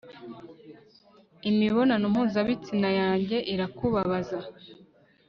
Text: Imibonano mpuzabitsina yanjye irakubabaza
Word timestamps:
Imibonano 1.49 2.05
mpuzabitsina 2.13 2.89
yanjye 2.99 3.37
irakubabaza 3.53 4.39